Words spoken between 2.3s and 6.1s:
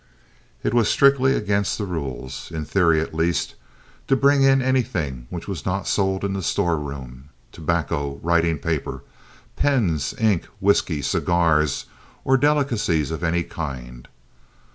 in theory at least, to bring in anything which was not